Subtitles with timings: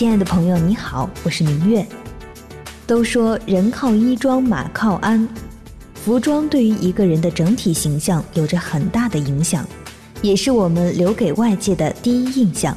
[0.00, 1.86] 亲爱的朋友，你好，我是明月。
[2.86, 5.28] 都说人靠衣装，马靠鞍，
[5.92, 9.62] 服装对于一个人的整体形象有着很大的影响，
[10.22, 12.74] 也是我们留给外界的第一印象。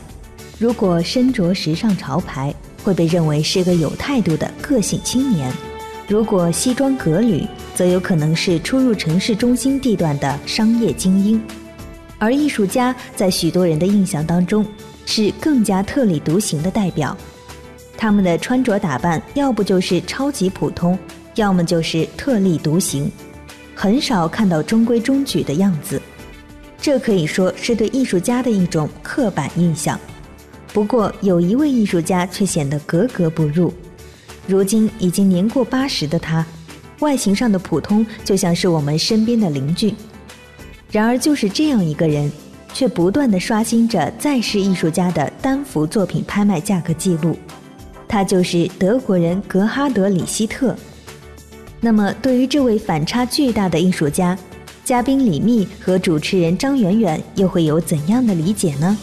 [0.60, 5.50] 如果身着时尚潮牌，会被认为是个有态度的个性青年；
[6.10, 11.42] 如果西装革履，则有可能是出入城市中心地段的商业精英。
[12.20, 14.66] 而艺术家在许多人的印象当中，
[15.06, 17.16] 是更加特立独行的代表。
[17.96, 20.98] 他们的穿着打扮，要不就是超级普通，
[21.36, 23.10] 要么就是特立独行，
[23.76, 26.02] 很少看到中规中矩的样子。
[26.82, 29.98] 这可以说是对艺术家的一种刻板印象。
[30.74, 33.74] 不过，有一位艺术家却显得格格不入。
[34.48, 36.46] 如今已经年过八十的他，
[37.00, 39.94] 外形上的普通就像是我们身边的邻居。
[40.92, 42.30] 然而，就是这样一个人，
[42.74, 47.38] 却不断的刷新着在世艺术家的单幅作品拍卖价格记录。
[48.08, 50.76] 他就是德国人格哈德·里希特。
[51.80, 54.38] 那么，对于这位反差巨大的艺术家，
[54.84, 58.98] 嘉宾李密和主持人张远远又会有怎样的理解呢？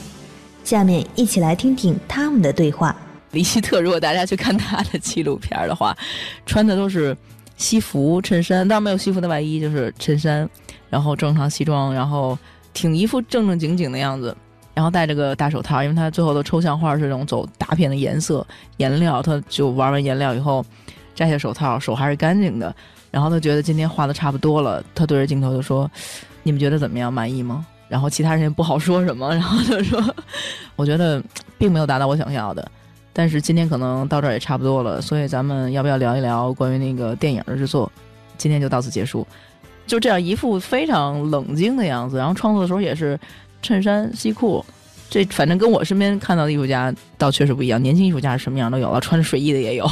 [0.65, 2.95] 下面一起来听听他们的对话。
[3.33, 5.97] 里希特，如果大家去看他的纪录片的话，
[6.47, 7.17] 穿的都是
[7.57, 10.49] 西服、衬衫，当然没有西服的外衣，就是衬衫，
[10.89, 12.39] 然后正常西装，然后
[12.73, 14.37] 挺一副正正经经的样子。
[14.73, 18.47] 然后戴着个大手套，因为他最后的抽象画是这种走大片的颜色
[18.79, 20.65] 颜料，他就玩完颜料以后
[21.15, 22.75] 摘下手套，手还是干净的。
[23.11, 25.91] 然后他觉得今天画的差不多了，他对着镜头就说
[26.45, 27.13] ：“你们觉得怎么样？
[27.13, 30.15] 满意吗？”然后其他人也不好说什么，然后他说
[30.77, 31.21] ：“我觉得
[31.59, 32.71] 并没有达到我想要的，
[33.13, 37.91] 但是今天可能到这儿也差不多了，所以咱们要不要聊一聊关于那个电影的制作？
[38.39, 39.27] 今天就到此结束。”
[39.91, 43.19] 就这样一副非常冷静的样子，然后创作的时候也是。
[43.63, 44.65] 衬衫、西裤，
[45.11, 47.83] 这反正跟我身边看到的艺术家倒确实不一样。
[47.83, 49.87] 年轻艺术家是什么样都有了，穿着睡衣的也有。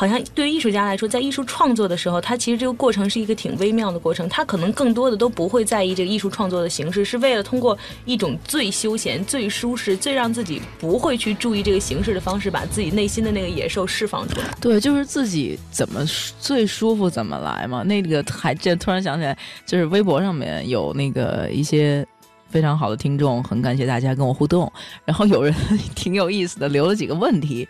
[0.00, 4.26] 好像对于艺术家来说，在艺术创作的时候，他其实这个过程是一个挺微妙的过程。
[4.30, 14.46] 他可能更多的都不会在意这个艺术创作的形式，是为了通过一种最休闲、最舒适、最让自己不会去注意这个形式的方式，把自己内心的那个野兽释放出来。
[14.58, 16.02] 对，就是自己怎么
[16.40, 17.82] 最舒服怎么来嘛。
[17.82, 22.06] 那个还这突然想起来，就是微博上面有那个一些。
[22.50, 24.70] 非常好的听众，很感谢大家跟我互动。
[25.04, 25.54] 然后有人
[25.94, 27.66] 挺有意思的，留了几个问题，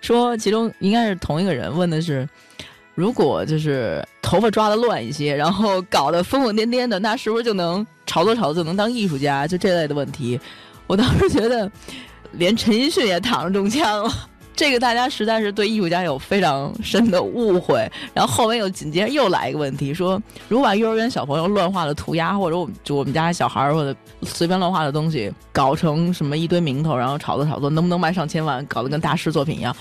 [0.00, 2.28] 说其中应该是同一个人问的是：
[2.94, 9.46] 如果就是头发抓的乱一些，然后搞得疯疯癫癫的，那是不是就能炒作炒作就能当艺术家？
[9.46, 10.38] 就这类的问题，
[10.86, 11.70] 我当时觉得
[12.32, 14.12] 连陈奕迅也躺着中枪了。
[14.56, 29.74] 这个大家实在是对艺术家有非常深的误会，然后后面又紧接着又来一个问题，说如果把幼儿园小朋友乱画的涂鸦，或者我们就我们家小孩儿或者随便乱画的东西，搞成什么一堆名头，然后炒作炒作，能不能卖上千万，搞得跟大师作品一样？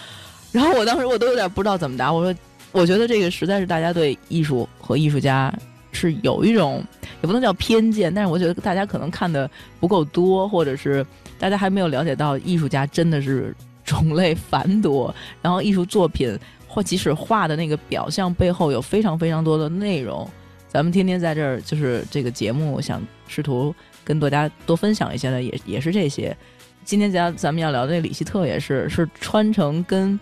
[0.51, 2.39] 然后我当时我都有点不知道怎么答，我说
[2.71, 5.53] 我觉得这个实在是大家对艺术和艺术家
[5.91, 6.83] 是有一种
[7.21, 9.47] 也不能叫偏见，但是我觉得大家可能看的
[9.79, 11.05] 不够多，或者是
[11.37, 13.55] 大家还没有了解到艺术家真的是。
[13.83, 20.29] 种类繁多，然后艺术作品或即使画的那个表象背后有非常非常多的内容。
[20.67, 23.73] 咱们天天在这儿就是这个节目，想试图
[24.03, 26.35] 跟大家多分享一些的，也也是这些。
[26.83, 30.19] 今天咱咱们要聊的那李希特也是，是穿成跟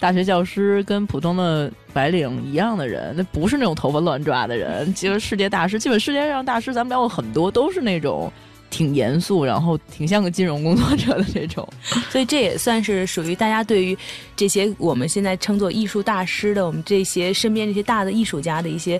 [0.00, 4.92] 大学教师、跟普通的白领一样的人，那不是那种头发乱抓的人。
[4.92, 8.32] 其实世界大师，基本世界上大师，咱们聊过很多，都是那种。
[8.72, 11.68] 挺严肃，然后挺像个金融工作者的这种，
[12.10, 13.96] 所以这也算是属于大家对于
[14.34, 18.98] 这些我们现在称作艺术大师的我们这些身边这些大的艺术家的一些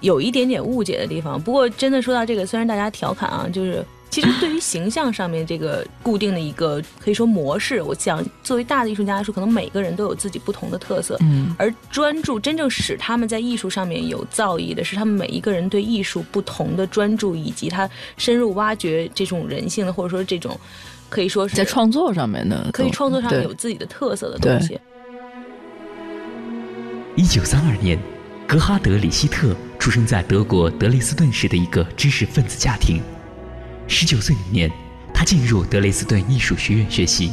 [0.00, 1.40] 有一点点误解的地方。
[1.40, 3.82] 不过真的说到这个，虽然大家调侃啊，就是。
[4.12, 11.16] 其实对于形象上面这个固定的一个可以说模式，我想作为大的艺术家来说，可能每个人都有自己不同的特色。
[11.20, 20.60] 嗯，而专注真正使他们在艺术上面有造诣的是他们每一个人对艺术不同的专注，以及他深入挖掘这种人性的，或者说这种
[21.08, 24.78] 可以说是在创作上面的，可以创作上有自己的特色的东西。
[27.16, 27.98] 一九三二年，
[28.46, 33.00] 格哈德·里希特出生在德国德累斯顿市的一个知识分子家庭。
[33.86, 34.72] 十九岁那年，
[35.12, 37.32] 他进入德累斯顿艺术学院学习，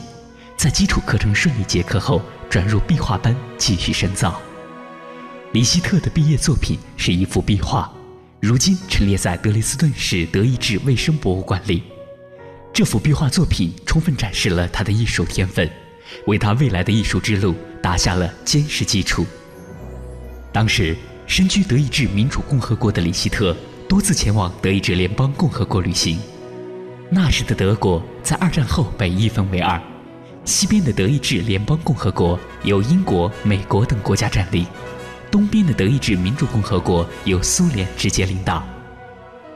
[0.57, 4.41] 在基础课程顺利结课后，转入壁画班继续深造。
[5.53, 7.91] 里希特的毕业作品是一幅壁画，
[8.39, 11.83] 如今陈列在德累斯顿市德意志卫生博物馆里。
[12.71, 15.69] 这幅壁画作品充分展示了他的艺术天分，
[16.27, 19.25] 为他未来的艺术之路打下了坚实基础。
[20.51, 23.55] 当时身居德意志民主共和国的里希特
[23.87, 26.19] 多次前往德意志联邦共和国旅行。
[27.11, 29.81] 那时的德国在二战后被一分为二，
[30.45, 34.67] 西边的德意志联邦共和国由英国、美国等国家占领，
[35.31, 38.63] 东边的德意志民主共和国由苏联直接领导。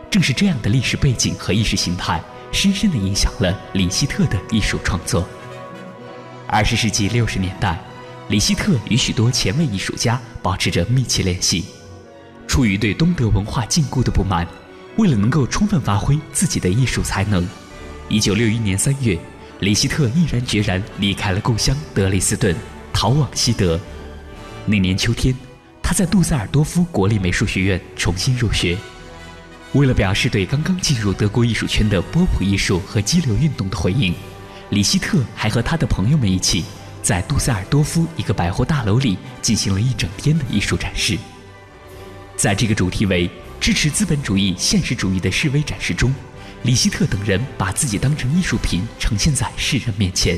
[0.10, 2.20] 正是这样的历史背景和意识形态，
[2.52, 5.28] 深深地影响了李希特的艺术创作。
[6.48, 7.80] 二十世纪六十年代，
[8.30, 11.66] 李希特与许多前卫艺术家保持着密切联系。
[12.48, 14.48] 出于对东德文化禁锢的不满，
[14.98, 17.48] 为了能够充分发挥自己的艺术才能，
[18.10, 19.18] 一九六一年三月，
[19.60, 22.56] 李希特毅然决然离开了故乡德累斯顿，
[22.94, 23.80] 逃往西德。
[24.66, 25.36] 那年秋天，
[25.82, 28.78] 他在杜塞尔多夫国立美术学院重新入学。
[29.74, 34.14] 为了表示对刚刚进入德国艺术圈的波普艺术和激流运动的回应，
[34.70, 36.64] 李希特还和他的朋友们一起，
[37.02, 41.18] 在杜塞尔多夫一个百货大楼里进行了一整天的艺术展示。
[42.36, 43.30] 在这个主题为
[43.64, 46.14] 支持资本主义现实主义的示威展示中，
[46.64, 50.38] 李希特等人把自己当成艺术品呈现在世人面前，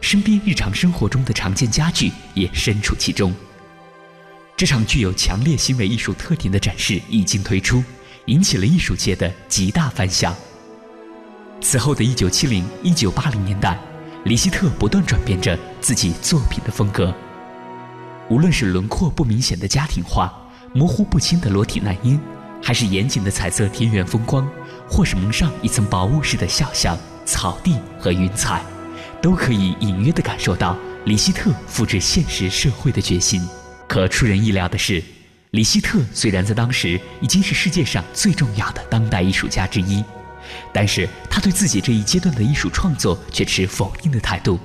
[0.00, 3.30] 身边日常生活中的常见家具也身处其中。
[4.56, 7.84] 这场具有强烈行为艺术特点的展示一经推出，
[8.24, 10.34] 引起了艺术界的极大反响。
[11.60, 13.78] 此后的一九七零、一九八零年代，
[14.24, 17.14] 李希特不断转变着自己作品的风格，
[18.30, 20.40] 无论是轮廓不明显的家庭画。
[20.76, 22.20] 模糊不清的裸体男婴，
[22.60, 24.44] 还是严谨的彩色田园风光，
[24.88, 28.60] 或是蒙上一层薄雾似的肖像、草地和云彩，
[29.22, 33.40] 都可以隐约地感受到李希特复制现实社会的决心。
[33.86, 35.00] 可出人意料的是，
[35.52, 40.02] 李希特虽然在当时已经是世界上最重要的当代艺术家之一，
[40.72, 44.58] 但是他对自己这一阶段的艺术创作却持否定的态度。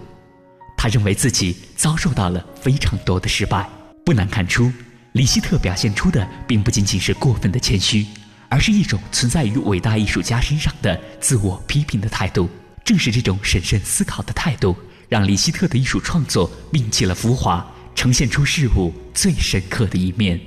[0.76, 3.70] 他认为自己遭受到了非常多的失败。
[4.04, 4.74] 不难看出。
[5.14, 8.06] 李希特表现出的并不仅仅是过分的谦虚，
[8.48, 12.50] 而是一种存在于伟大艺术家身上的自我批评的态度。
[12.86, 14.76] 正是这种审慎思考的态度，
[15.08, 17.66] 让李希特的艺术创作摒弃了浮华，
[17.96, 20.40] 呈现出事物最深刻的一面。